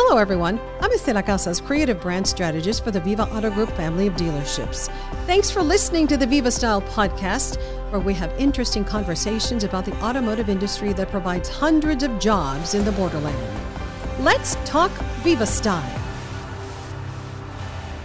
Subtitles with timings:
[0.00, 0.60] Hello, everyone.
[0.80, 4.88] I'm Estela Casas, creative brand strategist for the Viva Auto Group family of dealerships.
[5.26, 7.60] Thanks for listening to the Viva Style podcast,
[7.90, 12.84] where we have interesting conversations about the automotive industry that provides hundreds of jobs in
[12.84, 13.36] the borderland.
[14.20, 14.92] Let's talk
[15.24, 16.00] Viva Style.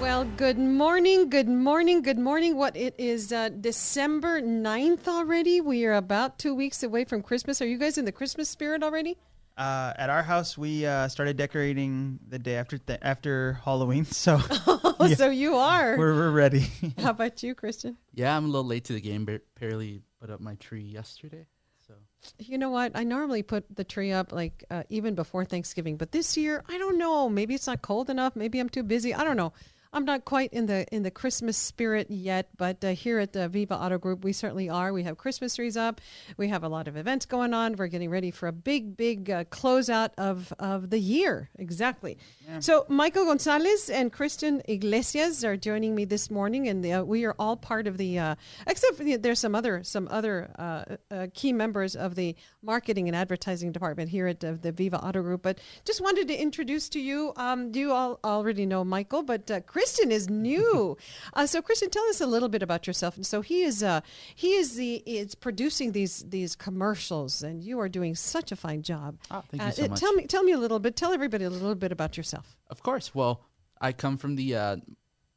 [0.02, 2.58] Well, good morning, good morning, good morning.
[2.58, 5.62] What it is uh, December 9th already.
[5.62, 7.62] We are about two weeks away from Christmas.
[7.62, 9.20] Are you guys in the Christmas spirit already?
[9.56, 14.40] Uh, at our house, we uh, started decorating the day after th- after Halloween, so
[14.68, 15.16] Oh, Yeah.
[15.16, 15.98] so you are.
[15.98, 16.66] we're, we're ready.
[16.98, 17.98] How about you, Christian?
[18.14, 19.26] Yeah, I'm a little late to the game.
[19.26, 21.46] Bar- barely put up my tree yesterday.
[21.88, 21.94] So
[22.40, 22.94] You know what?
[22.96, 26.78] I normally put the tree up like uh, even before Thanksgiving, but this year I
[26.78, 27.28] don't know.
[27.30, 28.36] Maybe it's not cold enough.
[28.36, 29.14] Maybe I'm too busy.
[29.14, 29.54] I don't know.
[29.94, 33.48] I'm not quite in the in the Christmas spirit yet, but uh, here at the
[33.48, 34.92] Viva Auto Group, we certainly are.
[34.92, 36.02] We have Christmas trees up.
[36.36, 37.76] We have a lot of events going on.
[37.76, 41.50] We're getting ready for a big, big uh, closeout of of the year.
[41.60, 42.18] Exactly.
[42.60, 47.36] So Michael Gonzalez and Kristen Iglesias are joining me this morning, and uh, we are
[47.38, 48.20] all part of the.
[48.20, 48.36] Uh,
[48.68, 53.08] except for the, there's some other some other uh, uh, key members of the marketing
[53.08, 55.44] and advertising department here at the, the Viva Auto Group.
[55.44, 57.34] But just wanted to introduce to you.
[57.36, 60.98] Um, you all already know Michael, but uh, Kristen is new.
[61.34, 63.18] uh, so Kristen, tell us a little bit about yourself.
[63.18, 64.00] And so he is uh,
[64.34, 68.82] he is the is producing these these commercials, and you are doing such a fine
[68.82, 69.18] job.
[69.30, 70.00] Ah, thank you Uh, so uh, much.
[70.00, 70.96] Tell me tell me a little bit.
[70.96, 72.56] Tell everybody a little bit about yourself.
[72.70, 73.36] of course, well,
[73.82, 74.78] I come from the uh,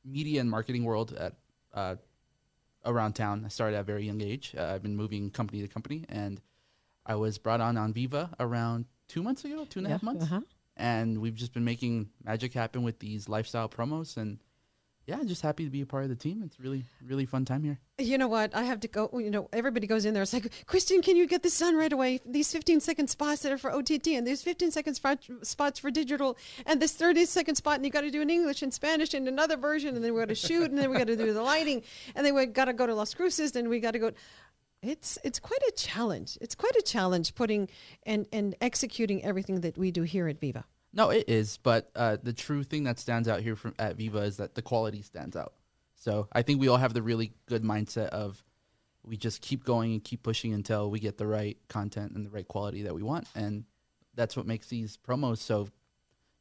[0.05, 1.33] media and marketing world at
[1.75, 1.97] uh,
[2.84, 3.42] around town.
[3.44, 4.55] I started at a very young age.
[4.56, 6.41] Uh, I've been moving company to company, and
[7.05, 10.25] I was brought on on Viva around two months ago, two and a half months,
[10.25, 10.41] Uh-huh.
[10.77, 14.38] And we've just been making magic happen with these lifestyle promos and.
[15.08, 16.42] Yeah, just happy to be a part of the team.
[16.44, 17.78] It's really, really fun time here.
[17.98, 18.56] You know what?
[18.56, 19.08] I have to go.
[19.16, 20.22] You know, everybody goes in there.
[20.24, 22.20] It's like, Kristen, can you get this done right away?
[22.27, 25.92] These 15 second spots that are for OTT, and there's 15 second spot, spots for
[25.92, 29.14] digital, and this 30 second spot, and you got to do in English and Spanish
[29.14, 31.32] and another version, and then we got to shoot, and then we got to do
[31.32, 31.84] the lighting,
[32.16, 34.10] and then we got to go to Las Cruces, and we got to go.
[34.86, 36.38] It's it's quite a challenge.
[36.41, 37.69] It's quite a challenge putting
[38.04, 40.64] and and executing everything that we do here at Viva.
[40.92, 44.19] No, it is, but uh, the true thing that stands out here from at Viva
[44.19, 45.52] is that the quality stands out.
[45.97, 48.42] So I think we all have the really good mindset of
[49.02, 52.30] we just keep going and keep pushing until we get the right content and the
[52.30, 53.64] right quality that we want, and
[54.14, 55.68] that's what makes these promos so.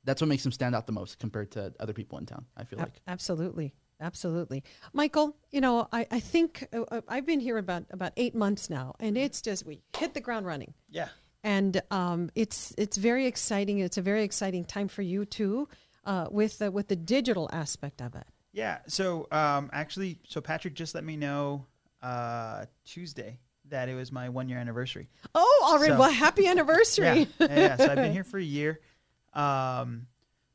[0.04, 2.46] That's what makes them stand out the most compared to other people in town.
[2.56, 3.02] I feel Ab- like.
[3.08, 3.74] Absolutely.
[4.02, 4.64] Absolutely.
[4.94, 8.70] Michael, you know, I, I think uh, uh, I've been here about, about eight months
[8.70, 10.74] now, and it's just, we hit the ground running.
[10.90, 11.08] yeah,
[11.44, 13.80] And um, it's, it's very exciting.
[13.80, 15.70] It's a very exciting time for you, too,
[16.06, 18.26] uh, with, the, with the digital aspect of it.
[18.52, 18.80] yeah.
[18.88, 21.66] So um, actually, so Patrick just let me know
[22.02, 23.40] uh, Tuesday
[23.70, 25.10] that it was my one year anniversary.
[25.34, 25.94] Oh, already.
[25.94, 27.06] So- well, happy anniversary.
[27.40, 27.76] Yeah, yeah, yeah.
[27.78, 28.80] So I've been here for a year.
[29.34, 30.08] Um,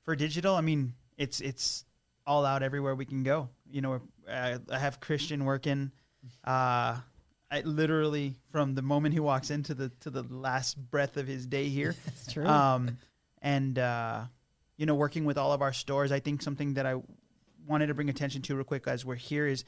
[0.04, 1.84] for digital, I mean, it's it's
[2.30, 3.48] all out everywhere we can go.
[3.68, 5.90] You know, uh, I have Christian working.
[6.44, 6.98] Uh,
[7.50, 11.44] I literally from the moment he walks into the to the last breath of his
[11.44, 11.96] day here.
[12.06, 12.46] It's true.
[12.46, 12.98] Um,
[13.42, 14.26] and uh,
[14.76, 16.94] you know, working with all of our stores, I think something that I
[17.66, 19.64] wanted to bring attention to real quick as we're here is,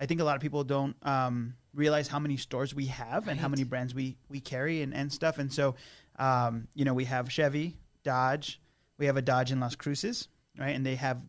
[0.00, 3.38] I think a lot of people don't um, realize how many stores we have and
[3.38, 5.38] how many brands we we carry and, and stuff.
[5.38, 5.74] And so,
[6.18, 8.62] um, you know, we have Chevy, Dodge,
[8.96, 10.74] we have a Dodge in Las Cruces, right?
[10.74, 11.20] And they have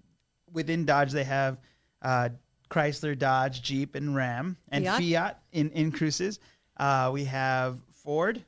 [0.54, 1.58] within Dodge they have
[2.02, 2.30] uh,
[2.70, 5.02] Chrysler, Dodge, Jeep, and Ram, and Fiat.
[5.02, 6.40] Fiat, in in Cruces.
[6.78, 8.44] Uh, we have Ford,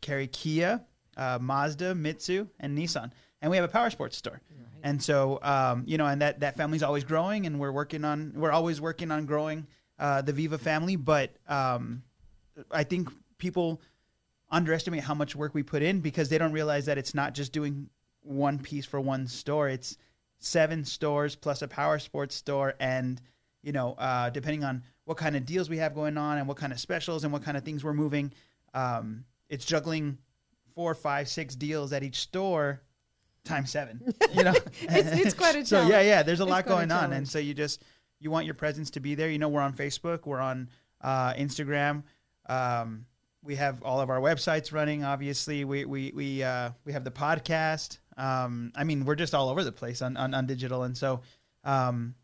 [0.00, 0.84] carry Kia,
[1.16, 3.10] uh, Mazda, Mitsu, and Nissan,
[3.40, 4.40] and we have a power sports store.
[4.82, 8.32] And so, um, you know, and that that family's always growing, and we're working on
[8.36, 9.66] we're always working on growing
[9.98, 10.96] uh, the Viva family.
[10.96, 12.02] But um,
[12.70, 13.80] I think people
[14.50, 17.52] underestimate how much work we put in because they don't realize that it's not just
[17.52, 17.90] doing
[18.22, 19.68] one piece for one store.
[19.68, 19.96] It's
[20.38, 23.20] seven stores plus a power sports store, and
[23.62, 26.56] you know, uh, depending on what kind of deals we have going on and what
[26.56, 28.32] kind of specials and what kind of things we're moving,
[28.74, 30.18] um, it's juggling
[30.74, 32.80] four, five, six deals at each store
[33.44, 34.00] times seven.
[34.34, 36.22] You know, It's- it's quite a so yeah, yeah.
[36.22, 37.82] There's a It's lot quite a going on, and so you just
[38.20, 39.28] you want your presence to be there.
[39.30, 40.68] You know, we're on Facebook, we're on
[41.00, 42.02] uh, Instagram.
[42.48, 43.06] Um,
[43.48, 45.02] we have all of our websites running.
[45.02, 47.98] Obviously, we we we uh, we have the podcast.
[48.18, 51.22] Um, I mean, we're just all over the place on on, on digital, and so
[51.64, 52.14] um,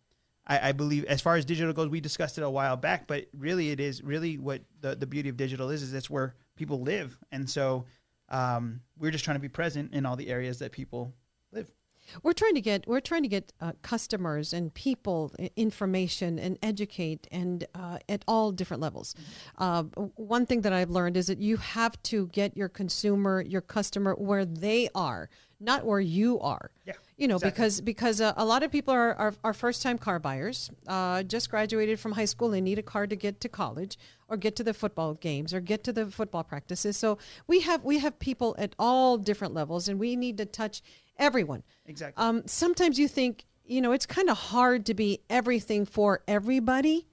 [0.47, 3.25] I, I believe as far as digital goes, we discussed it a while back, but
[3.37, 5.83] really, it is really what the the beauty of digital is.
[5.83, 7.87] Is it's where people live, and so
[8.29, 11.15] um, we're just trying to be present in all the areas that people.
[12.23, 17.27] We're trying to get we're trying to get uh, customers and people information and educate
[17.31, 19.15] and uh, at all different levels.
[19.59, 19.83] Uh,
[20.17, 24.15] one thing that I've learned is that you have to get your consumer, your customer,
[24.15, 25.29] where they are,
[25.61, 26.71] not where you are.
[26.87, 27.51] Yeah, You know, exactly.
[27.51, 31.23] because because uh, a lot of people are are, are first time car buyers, uh,
[31.23, 32.49] just graduated from high school.
[32.51, 33.97] They need a car to get to college
[34.29, 36.97] or get to the football games or get to the football practices.
[36.97, 40.83] So we have we have people at all different levels, and we need to touch
[41.17, 41.63] everyone.
[41.87, 42.21] Exactly.
[42.21, 47.07] Um, sometimes you think you know it's kind of hard to be everything for everybody,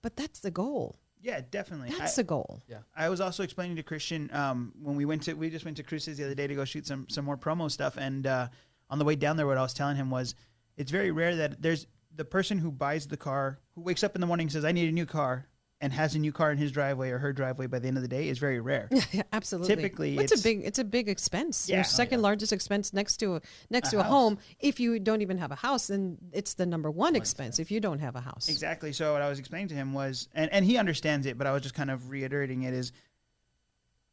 [0.00, 0.96] but that's the goal.
[1.20, 1.90] yeah, definitely.
[1.90, 2.62] That's I, the goal.
[2.66, 2.78] Yeah.
[2.96, 5.82] I was also explaining to Christian um, when we went to we just went to
[5.82, 8.48] Cruces the other day to go shoot some some more promo stuff, and uh,
[8.92, 10.34] on the way down there, what I was telling him was
[10.76, 14.20] it's very rare that there's the person who buys the car who wakes up in
[14.20, 15.48] the morning and says I need a new car
[15.80, 18.02] and has a new car in his driveway or her driveway by the end of
[18.02, 18.88] the day is very rare.
[19.12, 19.74] Yeah, absolutely.
[19.74, 21.68] Typically, it's, it's- a big it's a big expense.
[21.70, 21.76] Yeah.
[21.76, 23.40] Your Oh, second largest expense next to a
[23.70, 24.12] next A to a house.
[24.12, 24.38] home.
[24.60, 27.58] If you don't even have a house, then it's the number one expense.
[27.58, 28.92] If you don't have a house, Exactly.
[28.92, 31.52] So what I was explaining to him was, and, and he understands it, but I
[31.52, 32.92] was just kind of reiterating it is,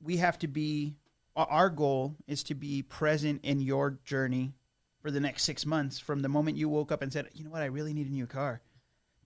[0.02, 0.96] we have to be.
[1.36, 4.52] Our goal is to be present in your journey
[5.01, 7.50] for the next six months, from the moment you woke up and said, "You know
[7.51, 8.62] what, I really need a new car,"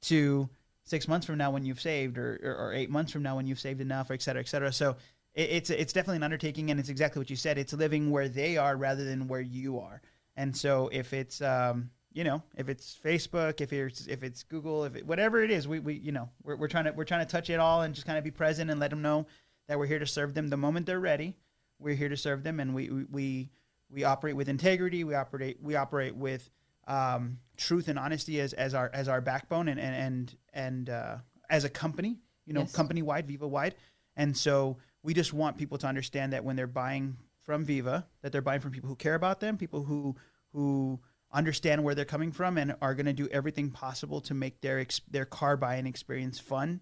[0.01, 0.49] to
[0.83, 3.47] six months from now when you've saved, or, or, or eight months from now when
[3.47, 4.71] you've saved enough, et cetera, et cetera.
[4.71, 4.97] So
[5.33, 7.57] it, it's it's definitely an undertaking, and it's exactly what you said.
[7.57, 10.01] It's living where they are rather than where you are.
[10.35, 14.83] And so if it's um, you know if it's Facebook, if it's if it's Google,
[14.85, 17.25] if it, whatever it is, we, we you know we're, we're trying to we're trying
[17.25, 19.27] to touch it all and just kind of be present and let them know
[19.67, 21.35] that we're here to serve them the moment they're ready.
[21.79, 23.49] We're here to serve them, and we we we,
[23.93, 25.03] we operate with integrity.
[25.03, 26.49] We operate we operate with
[26.87, 31.15] um, truth and honesty as, as our as our backbone and and and, and uh,
[31.49, 32.71] as a company, you know, Yes.
[32.71, 33.75] company wide, Viva wide,
[34.17, 38.31] and so we just want people to understand that when they're buying from Viva, that
[38.31, 40.15] they're buying from people who care about them, people who
[40.53, 40.99] who
[41.31, 44.79] understand where they're coming from, and are going to do everything possible to make their
[44.79, 46.81] ex- their car buying experience fun,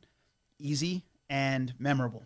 [0.59, 2.23] easy, and memorable.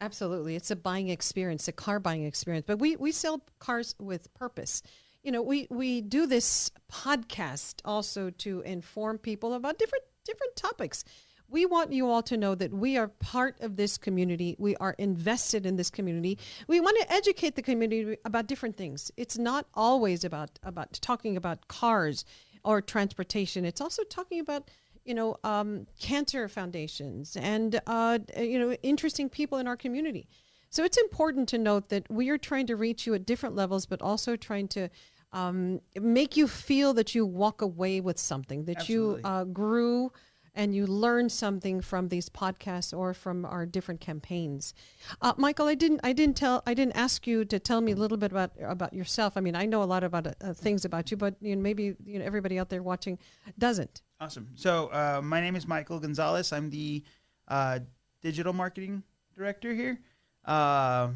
[0.00, 0.56] Absolutely.
[0.56, 2.64] It's a buying experience, a car buying experience.
[2.66, 4.82] But we, we sell cars with purpose.
[5.22, 11.04] You know, we, we do this podcast also to inform people about different different topics.
[11.48, 14.54] We want you all to know that we are part of this community.
[14.58, 16.38] We are invested in this community.
[16.68, 19.10] We want to educate the community about different things.
[19.16, 22.24] It's not always about about talking about cars
[22.64, 23.64] or transportation.
[23.64, 24.70] It's also talking about
[25.04, 30.28] you know, um, cancer foundations and, uh, you know, interesting people in our community.
[30.68, 33.86] So it's important to note that we are trying to reach you at different levels,
[33.86, 34.88] but also trying to
[35.32, 39.20] um, make you feel that you walk away with something, that Absolutely.
[39.22, 40.12] you uh, grew
[40.54, 44.74] and you learn something from these podcasts or from our different campaigns.
[45.20, 47.96] Uh, Michael, I didn't, I didn't tell, I didn't ask you to tell me a
[47.96, 49.36] little bit about about yourself.
[49.36, 51.94] I mean, I know a lot about uh, things about you, but you know, maybe
[52.04, 53.18] you know everybody out there watching
[53.58, 54.02] doesn't.
[54.20, 54.48] Awesome.
[54.54, 56.52] So uh, my name is Michael Gonzalez.
[56.52, 57.02] I'm the
[57.48, 57.80] uh,
[58.22, 59.02] digital marketing
[59.36, 60.00] director here.
[60.44, 61.10] Uh,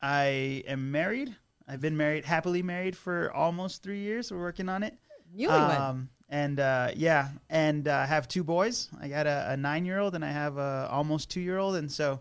[0.00, 1.34] I am married.
[1.68, 4.30] I've been married, happily married for almost three years.
[4.30, 4.94] We're working on it.
[5.36, 5.80] Newlywed.
[5.80, 8.88] Um, and uh, yeah, and uh, I have two boys.
[9.00, 11.76] I got a, a nine-year-old and I have a almost two-year-old.
[11.76, 12.20] And so,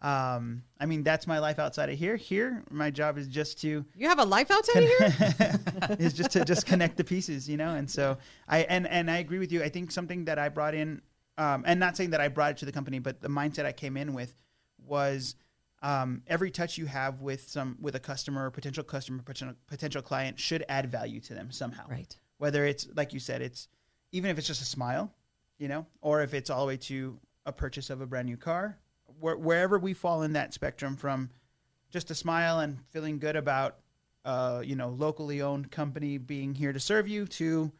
[0.00, 2.16] um, I mean, that's my life outside of here.
[2.16, 5.96] Here, my job is just to You have a life outside of here?
[5.98, 7.74] is just to just connect the pieces, you know.
[7.74, 8.16] And so
[8.48, 9.62] I and and I agree with you.
[9.62, 11.02] I think something that I brought in,
[11.36, 13.72] um, and not saying that I brought it to the company, but the mindset I
[13.72, 14.34] came in with
[14.86, 15.36] was
[15.82, 20.40] um, every touch you have with some with a customer, potential customer, potential potential client
[20.40, 21.86] should add value to them somehow.
[21.86, 22.16] Right.
[22.42, 23.68] Whether it's like you said, it's
[24.10, 25.14] even if it's just a smile,
[25.58, 28.36] you know, or if it's all the way to a purchase of a brand new
[28.36, 28.80] car,
[29.20, 31.30] where, wherever we fall in that spectrum from
[31.90, 33.76] just a smile and feeling good about
[34.24, 37.70] uh, you know locally owned company being here to serve you to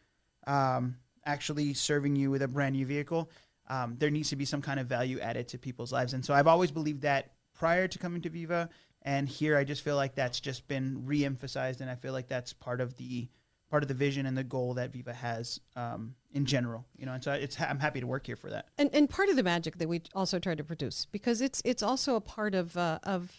[0.47, 0.95] um,
[1.27, 3.29] actually serving you with a brand new vehicle
[3.67, 6.15] um, there needs to be some kind of value added to people's lives.
[6.15, 8.69] And so i've always believed that prior to coming to viva
[9.03, 12.53] and here i just feel like that's just been re-emphasized and i feel like that's
[12.53, 13.29] part of the
[13.73, 17.15] part of the vision and the goal that viva has um, in general you know
[17.15, 18.67] and so it's i'm happy to work here for that.
[18.77, 21.83] And, and part of the magic that we also try to produce because it's it's
[21.83, 23.33] also a part of uh, of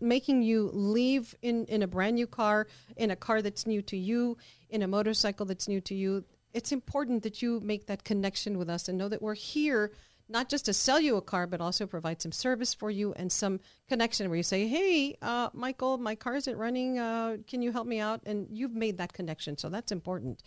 [0.00, 3.96] making you leave in in a brand new car in a car that's new to
[3.96, 4.36] you
[4.70, 6.24] in a motorcycle that's new to you.
[6.54, 9.92] It's important that you make that connection with us and know that we're here
[10.28, 13.30] not just to sell you a car but also provide some service for you and
[13.30, 17.72] some connection where you say hey uh, michael my car isn't running uh, can you
[17.72, 20.42] help me out and you've made that connection so that's important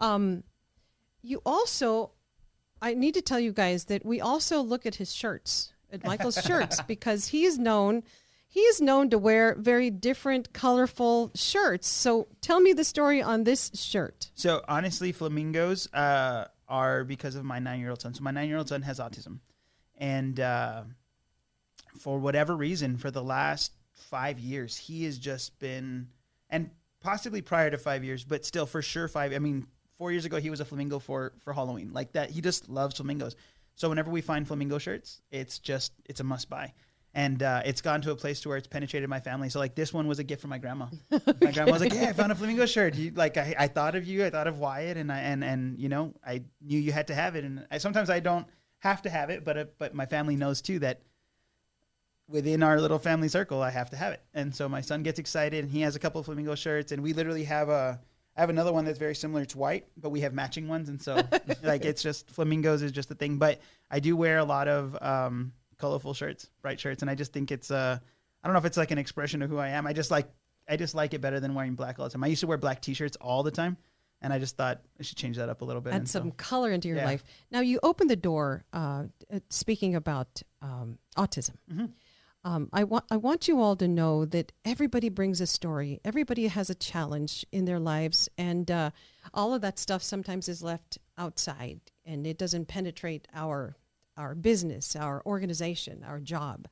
[0.00, 0.42] um,
[1.22, 2.12] you also
[2.80, 6.40] I need to tell you guys that we also look at his shirts, at Michael's
[6.44, 8.02] shirts, because he is known.
[8.46, 11.88] he is known to wear very different, colorful shirts.
[11.88, 14.30] So tell me the story on this shirt.
[14.34, 18.14] So honestly, flamingos uh, are because of my nine-year-old son.
[18.14, 19.40] So my nine-year-old son has autism,
[19.96, 20.82] and uh,
[21.98, 26.08] for whatever reason, for the last five years, he has just been,
[26.50, 26.70] and
[27.00, 29.32] possibly prior to five years, but still for sure five.
[29.32, 31.92] I mean, four years ago he was a flamingo for for Halloween.
[31.92, 33.36] Like that, he just loves flamingos.
[33.74, 36.72] So whenever we find flamingo shirts, it's just it's a must buy.
[37.18, 39.48] And uh, it's gone to a place to where it's penetrated my family.
[39.48, 40.86] So like this one was a gift from my grandma.
[41.10, 42.94] My grandma was like, "Yeah, I found a flamingo shirt.
[42.94, 44.24] You, like I, I thought of you.
[44.24, 47.16] I thought of Wyatt, and I and and you know I knew you had to
[47.16, 47.42] have it.
[47.42, 48.46] And I, sometimes I don't
[48.78, 51.02] have to have it, but uh, but my family knows too that
[52.28, 54.22] within our little family circle, I have to have it.
[54.32, 57.02] And so my son gets excited, and he has a couple of flamingo shirts, and
[57.02, 57.98] we literally have a.
[58.36, 59.42] I have another one that's very similar.
[59.42, 61.20] It's white, but we have matching ones, and so
[61.64, 63.38] like it's just flamingos is just a thing.
[63.38, 63.60] But
[63.90, 67.50] I do wear a lot of um, colorful shirts, bright shirts, and I just think
[67.50, 67.98] it's uh,
[68.42, 69.86] I don't know if it's like an expression of who I am.
[69.86, 70.28] I just like
[70.68, 72.24] I just like it better than wearing black all the time.
[72.24, 73.76] I used to wear black T-shirts all the time,
[74.20, 75.94] and I just thought I should change that up a little bit.
[75.94, 77.06] Add and so- some color into your yeah.
[77.06, 77.24] life.
[77.50, 78.64] Now you open the door.
[78.72, 81.86] Uh, uh, speaking about um, autism, Mm-hmm.
[82.44, 86.00] um, I want I want you all to know that everybody brings a story.
[86.04, 88.90] Everybody has a challenge in their lives, and uh,
[89.32, 93.76] all of that stuff sometimes is left outside, and it doesn't penetrate our
[94.18, 96.68] our business, our organization, our job.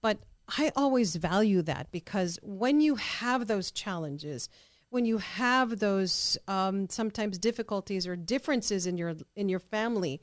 [0.00, 0.18] But
[0.56, 4.48] I always value that because when you have those challenges,
[4.90, 10.20] when you have those um, sometimes difficulties or differences in your in your family,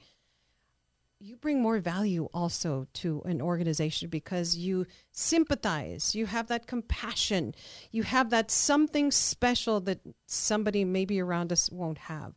[1.20, 7.54] you bring more value also to an organization because you sympathize, you have that compassion,
[7.92, 12.34] you have that something special that somebody maybe around us won't have.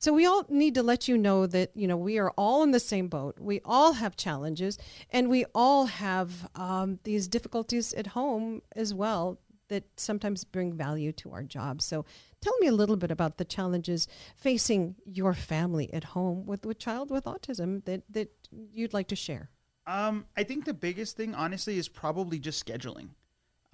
[0.00, 2.70] So we all need to let you know that you know we are all in
[2.70, 3.38] the same boat.
[3.38, 4.78] We all have challenges,
[5.10, 9.38] and we all have um, these difficulties at home as well
[9.68, 11.84] that sometimes bring value to our jobs.
[11.84, 12.06] So
[12.40, 16.78] tell me a little bit about the challenges facing your family at home with with
[16.78, 19.50] child with autism that that you'd like to share.
[19.86, 23.10] Um, I think the biggest thing, honestly, is probably just scheduling.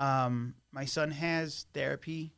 [0.01, 2.33] Um, my son has therapy.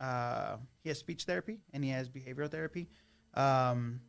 [0.00, 2.88] Uh, he has speech therapy and he has behavioral therapy.
[3.34, 4.00] Um,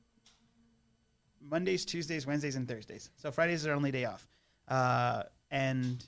[1.42, 3.10] Mondays, Tuesdays, Wednesdays, and Thursdays.
[3.18, 4.28] So Fridays is our only day off.
[4.68, 6.06] Uh, and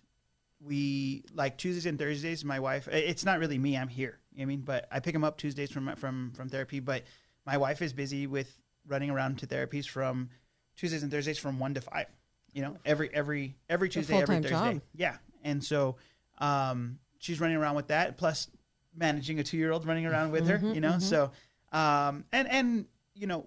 [0.63, 2.45] we like Tuesdays and Thursdays.
[2.45, 2.87] My wife.
[2.87, 3.77] It's not really me.
[3.77, 4.19] I'm here.
[4.33, 6.79] You know what I mean, but I pick him up Tuesdays from from from therapy.
[6.79, 7.03] But
[7.45, 8.55] my wife is busy with
[8.87, 10.29] running around to therapies from
[10.75, 12.07] Tuesdays and Thursdays from one to five.
[12.53, 14.49] You know, every every every Tuesday, every Thursday.
[14.49, 14.81] job.
[14.95, 15.97] Yeah, and so
[16.37, 18.49] um, she's running around with that, plus
[18.95, 20.59] managing a two year old running around with her.
[20.73, 21.31] You know, so
[21.71, 23.45] um, and and you know,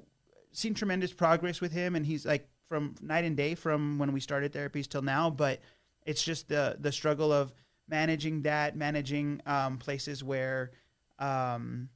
[0.52, 4.20] seen tremendous progress with him, and he's like from night and day from when we
[4.20, 5.30] started therapies till now.
[5.30, 5.60] But
[6.06, 7.52] it's just the the struggle of
[7.88, 10.70] managing that, managing um, places where
[11.18, 11.88] um,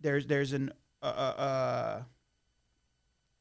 [0.00, 2.02] there's there's an uh, uh, uh,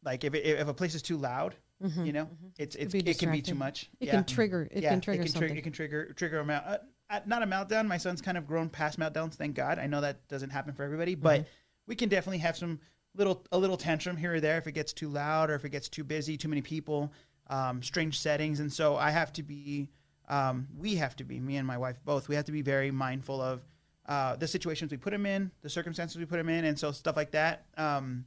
[0.04, 1.56] like if it, if a place is too loud,
[2.04, 3.90] you know, it's it's be it can be too much.
[4.00, 4.12] It Yeah.
[4.16, 4.68] can trigger.
[4.72, 5.48] It yeah, can trigger it can something.
[5.50, 6.64] trigger it can trigger trigger a melt.
[6.66, 6.78] Uh,
[7.10, 7.88] uh, not a meltdown.
[7.88, 9.36] My son's kind of grown past meltdowns.
[9.36, 9.80] Thank God.
[9.80, 11.50] I know that doesn't happen for everybody, but Mm-hmm.
[11.88, 12.80] we can definitely have some
[13.18, 15.70] little a little tantrum here or there if it gets too loud or if it
[15.70, 17.12] gets too busy, too many people,
[17.50, 19.90] um, strange settings, and so I have to be.
[20.30, 22.28] Um, we have to be me and my wife both.
[22.28, 23.66] We have to be very mindful of
[24.08, 26.92] uh, the situations we put him in, the circumstances we put him in, and so
[26.92, 27.66] stuff like that.
[27.78, 28.26] Um,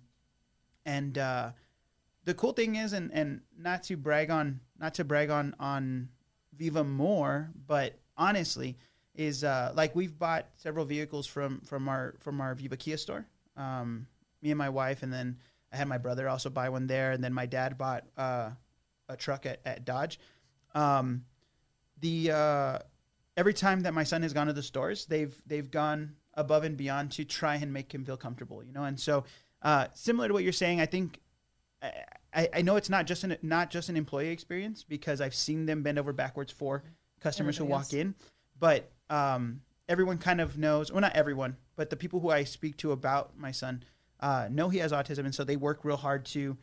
[0.86, 1.50] and uh,
[2.24, 6.08] the cool thing is, and, and not to brag on not to brag on on
[6.56, 8.76] Viva more, but honestly,
[9.14, 13.26] is uh, like we've bought several vehicles from from our from our Viva Kia store.
[13.56, 14.06] Um,
[14.42, 15.38] me and my wife, and then
[15.72, 18.50] I had my brother also buy one there, and then my dad bought uh,
[19.08, 20.18] a truck at, at Dodge.
[20.74, 21.24] Um,
[22.00, 22.78] the uh,
[23.36, 26.76] every time that my son has gone to the stores, they've they've gone above and
[26.76, 28.84] beyond to try and make him feel comfortable, you know.
[28.84, 29.24] And so,
[29.62, 31.20] uh, similar to what you're saying, I think
[31.82, 35.66] I, I know it's not just an not just an employee experience because I've seen
[35.66, 36.84] them bend over backwards for
[37.20, 37.92] customers who walk else.
[37.94, 38.14] in,
[38.58, 42.76] but um, everyone kind of knows, well, not everyone, but the people who I speak
[42.78, 43.82] to about my son
[44.20, 46.56] uh, know he has autism, and so they work real hard to,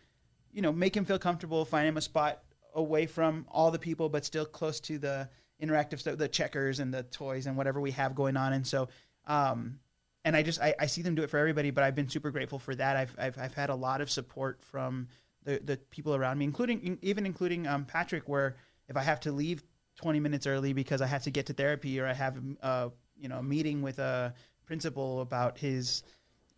[0.51, 4.09] you know, make him feel comfortable, find him a spot away from all the people,
[4.09, 5.29] but still close to the
[5.61, 8.53] interactive stuff, the checkers and the toys and whatever we have going on.
[8.53, 8.89] And so,
[9.25, 9.79] um,
[10.23, 12.31] and I just I, I see them do it for everybody, but I've been super
[12.31, 12.95] grateful for that.
[12.97, 15.07] I've I've, I've had a lot of support from
[15.43, 19.31] the the people around me, including even including um, Patrick, where if I have to
[19.31, 19.63] leave
[19.97, 23.29] 20 minutes early because I have to get to therapy or I have a you
[23.29, 24.33] know a meeting with a
[24.65, 26.03] principal about his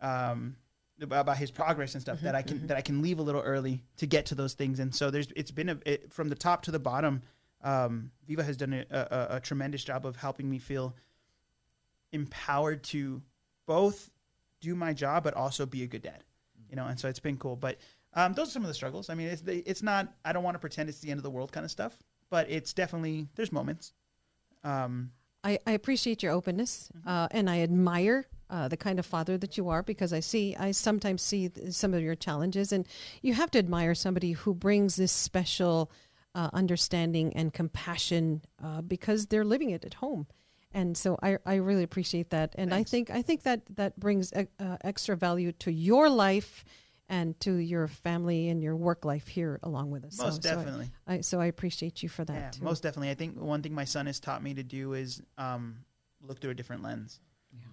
[0.00, 0.56] um,
[1.02, 3.82] about his progress and stuff that I can that I can leave a little early
[3.96, 4.80] to get to those things.
[4.80, 7.22] And so there's it's been a, it, from the top to the bottom.
[7.62, 10.94] um, Viva has done a, a, a tremendous job of helping me feel
[12.12, 13.22] empowered to
[13.66, 14.10] both
[14.60, 16.24] do my job but also be a good dad.
[16.68, 17.56] You know, and so it's been cool.
[17.56, 17.78] But
[18.14, 19.10] um, those are some of the struggles.
[19.10, 20.12] I mean, it's it's not.
[20.24, 21.96] I don't want to pretend it's the end of the world kind of stuff,
[22.30, 23.92] but it's definitely there's moments.
[24.64, 29.38] Um, I, I appreciate your openness, uh, and I admire uh, the kind of father
[29.38, 32.86] that you are because I see I sometimes see th- some of your challenges, and
[33.22, 35.90] you have to admire somebody who brings this special
[36.34, 40.26] uh, understanding and compassion uh, because they're living it at home,
[40.72, 42.90] and so I, I really appreciate that, and Thanks.
[42.90, 44.44] I think I think that that brings uh,
[44.82, 46.64] extra value to your life
[47.10, 50.16] and to your family and your work life here along with us.
[50.16, 50.90] most so, so I- definitely.
[51.06, 52.34] I, so I appreciate you for that.
[52.34, 52.64] Yeah, too.
[52.64, 53.10] most definitely.
[53.10, 55.78] I think one thing my son has taught me to do is um,
[56.22, 57.18] look through a different lens.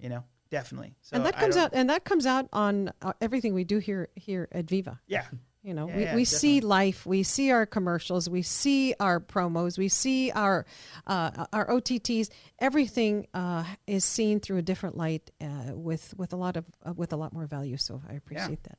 [0.01, 0.96] You know, definitely.
[1.01, 3.80] So and that I comes out and that comes out on uh, everything we do
[3.80, 5.00] here here at Viva.
[5.08, 5.25] Yeah,
[5.63, 9.20] You know, Yeah, we, yeah, we see life, we see our commercials, we see our
[9.20, 10.66] promos, we see our
[11.06, 12.30] uh, our OTTs.
[12.60, 16.94] Everything uh, is seen through a different light uh, with with a lot of uh,
[16.94, 17.77] with a lot more value.
[17.77, 18.77] So I appreciate that.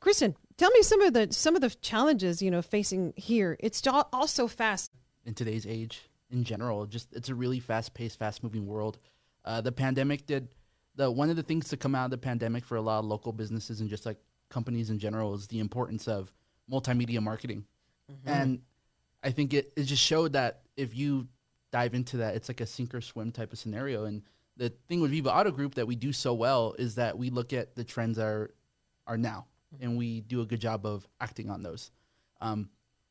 [0.00, 3.56] Kristen, tell me some of the some of the challenges you know facing here.
[3.60, 4.90] It's al- also fast.
[5.24, 6.86] in today's age in general.
[6.86, 8.98] Just it's a really fast paced, fast moving world.
[9.44, 10.48] Uh, the pandemic did
[10.98, 13.04] the one of the things to come out of the pandemic for a lot of
[13.06, 14.18] local businesses and just like
[14.50, 16.32] companies in general is the importance of
[16.70, 17.64] multimedia marketing.
[18.26, 18.60] And
[19.22, 21.28] I think it, it just showed that if you
[21.70, 24.04] dive into that, it's like a sink or swim type of scenario.
[24.04, 24.22] And
[24.56, 27.52] the thing with Viva Auto Group that we do so well is that we look
[27.52, 28.50] at the trends that are
[29.06, 29.46] are now
[29.80, 31.90] and we do a good job of acting on those.
[32.40, 32.70] Um,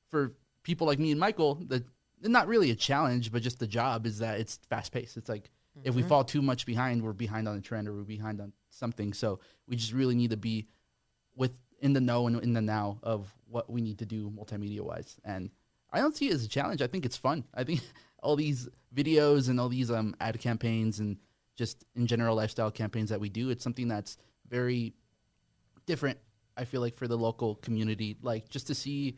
[0.10, 1.84] for people like me and Michael, the
[2.22, 5.18] not really a challenge, but just the job is that it's fast paced.
[5.18, 5.50] It's like
[5.84, 8.54] if we fall too much behind, we're behind on a trend or we're behind on
[8.70, 9.14] something.
[9.14, 10.68] So we just really need to be
[11.36, 14.82] with in the know and in the now of what we need to do multimedia
[14.82, 15.18] wise.
[15.24, 15.52] And
[15.92, 16.82] I don't see it as a challenge.
[16.82, 17.44] I think it's fun.
[17.54, 17.82] I think
[18.24, 21.18] all these videos and all these um, ad campaigns and
[21.56, 24.18] just in general lifestyle campaigns that we do, it's something that's
[24.50, 24.94] very
[25.86, 26.20] different.
[26.56, 29.18] I feel like for the local community, like just to see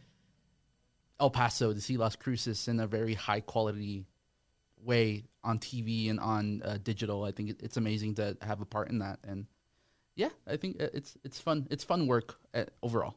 [1.19, 4.05] El Paso, to see Las Cruces in a very high quality
[4.83, 7.23] way on TV and on uh, digital.
[7.23, 9.19] I think it's amazing to have a part in that.
[9.23, 9.45] And
[10.15, 11.67] yeah, I think uh, it's it's fun.
[11.69, 13.15] It's fun work uh, overall.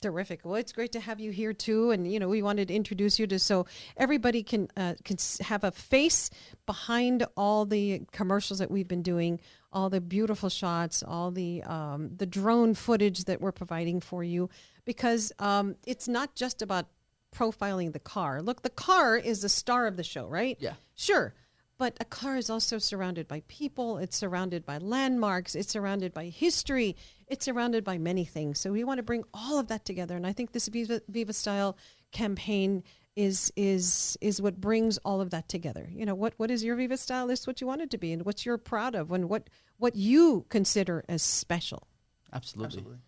[0.00, 0.40] Terrific.
[0.44, 3.18] Well, it's great to have you here too, and you know we wanted to introduce
[3.18, 3.66] you to so
[3.98, 6.30] everybody can uh, can have a face
[6.64, 9.40] behind all the commercials that we've been doing,
[9.72, 14.48] all the beautiful shots, all the um, the drone footage that we're providing for you,
[14.86, 16.86] because um, it's not just about
[17.34, 18.42] profiling the car.
[18.42, 20.56] Look, the car is the star of the show, right?
[20.60, 20.74] Yeah.
[20.94, 21.34] Sure.
[21.78, 26.26] But a car is also surrounded by people, it's surrounded by landmarks, it's surrounded by
[26.26, 26.94] history,
[27.26, 28.60] it's surrounded by many things.
[28.60, 30.14] So we want to bring all of that together.
[30.14, 31.78] And I think this Viva, Viva Style
[32.12, 32.82] campaign
[33.16, 35.88] is is is what brings all of that together.
[35.90, 38.12] You know, what what is your Viva Style list, what you want it to be,
[38.12, 41.88] and what you're proud of, and what what you consider as special.
[42.32, 42.66] Absolutely.
[42.66, 42.98] absolutely.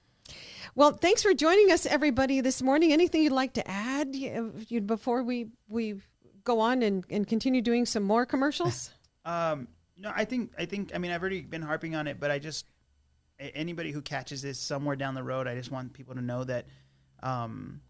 [0.74, 2.92] Well, thanks for joining us, everybody, this morning.
[2.92, 6.00] Anything you'd like to add you, you, before we we
[6.44, 8.90] go on and, and continue doing some more commercials?
[9.24, 12.32] Um, no, I think I think I mean I've already been harping on it, but
[12.32, 12.66] I just
[13.38, 16.66] anybody who catches this somewhere down the road, I just want people to know that
[17.22, 17.80] um,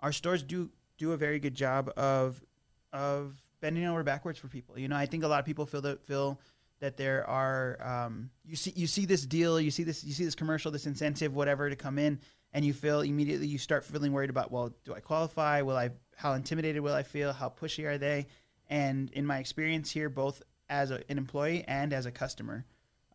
[0.00, 2.42] our stores do do a very good job of
[2.90, 4.78] of bending over backwards for people.
[4.78, 6.40] You know, I think a lot of people feel that feel
[6.80, 10.24] that there are um, you see you see this deal, you see this you see
[10.24, 12.20] this commercial, this incentive, whatever to come in,
[12.52, 15.62] and you feel immediately you start feeling worried about well, do I qualify?
[15.62, 17.32] Will I how intimidated will I feel?
[17.32, 18.26] How pushy are they?
[18.68, 22.66] And in my experience here, both as a, an employee and as a customer,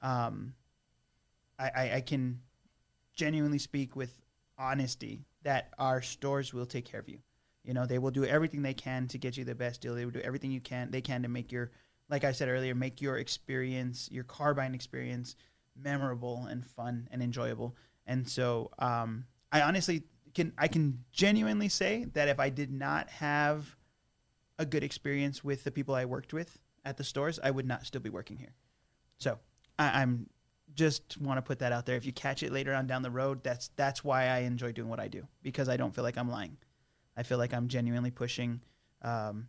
[0.02, 0.54] um,
[1.60, 2.40] I, I, I can
[3.16, 4.20] genuinely speak with
[4.58, 7.20] honesty that our stores will take care of you.
[7.64, 9.96] You know, they will do everything they can to get you the best deal.
[9.96, 11.72] They will do everything you can they can to make your,
[12.14, 15.36] like I said earlier, make your experience, your car buying experience,
[15.76, 17.76] memorable and fun and enjoyable.
[18.06, 20.04] And so, um, I honestly
[20.36, 23.76] can I can genuinely say that if I did not have
[24.60, 27.84] a good experience with the people I worked with at the stores, I would not
[27.84, 28.54] still be working here.
[29.18, 29.40] So
[29.80, 30.30] I, I'm
[30.76, 31.96] just want to put that out there.
[31.96, 34.90] If you catch it later on down the road, that's that's why I enjoy doing
[34.90, 36.58] what I do because I don't feel like I'm lying.
[37.18, 38.62] I feel like I'm genuinely pushing,
[39.02, 39.48] um,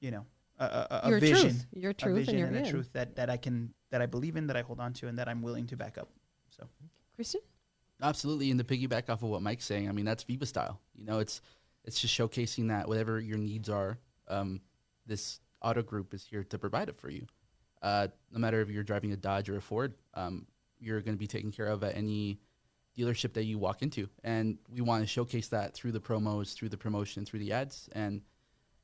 [0.00, 0.26] you know,
[0.64, 2.70] a, a, a your vision, truth, your a truth, vision and your and a in.
[2.70, 5.18] truth that that I can that I believe in, that I hold on to, and
[5.18, 6.08] that I'm willing to back up.
[6.50, 6.68] So
[7.16, 7.40] Kristen?
[8.02, 10.80] Absolutely, and to piggyback off of what Mike's saying, I mean that's Viva style.
[10.94, 11.40] You know, it's
[11.84, 13.98] it's just showcasing that whatever your needs are,
[14.28, 14.60] um,
[15.06, 17.26] this auto group is here to provide it for you.
[17.82, 20.46] Uh, no matter if you're driving a Dodge or a Ford, um,
[20.80, 22.40] you're going to be taken care of at any
[22.96, 26.68] dealership that you walk into, and we want to showcase that through the promos, through
[26.70, 28.22] the promotion, through the ads, and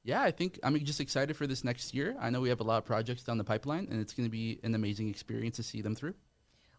[0.03, 2.17] Yeah, I think I'm just excited for this next year.
[2.19, 4.31] I know we have a lot of projects down the pipeline, and it's going to
[4.31, 6.15] be an amazing experience to see them through.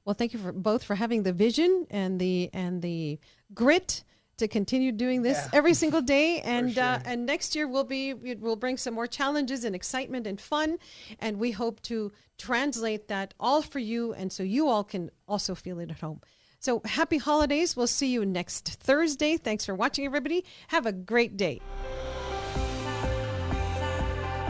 [0.06, 3.20] Well, thank you for both for having the vision and the and the
[3.54, 4.04] grit
[4.38, 5.50] to continue doing this Yeah.
[5.54, 6.42] every single day.
[6.46, 10.42] And uh, and next year we'll be we'll bring some more challenges and excitement and
[10.42, 10.80] fun,
[11.20, 15.54] and we hope to translate that all for you, and so you all can also
[15.54, 16.22] feel it at home.
[16.60, 17.78] So happy holidays!
[17.78, 19.38] We'll see you next Thursday.
[19.38, 20.44] Thanks for watching, everybody.
[20.70, 21.62] Have a great day.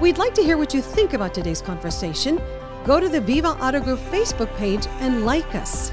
[0.01, 2.41] We'd like to hear what you think about today's conversation.
[2.85, 5.91] Go to the Viva Auto Group Facebook page and like us.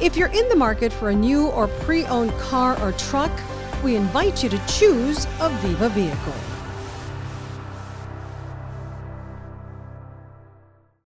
[0.00, 3.32] If you're in the market for a new or pre owned car or truck,
[3.82, 6.49] we invite you to choose a Viva vehicle.